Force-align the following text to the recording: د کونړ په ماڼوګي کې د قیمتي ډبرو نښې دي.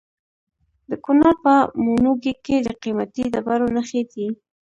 د 0.89 0.91
کونړ 1.05 1.23
په 1.43 1.53
ماڼوګي 1.83 2.33
کې 2.45 2.55
د 2.67 2.69
قیمتي 2.83 3.23
ډبرو 3.33 3.67
نښې 3.75 4.01
دي. 4.11 4.27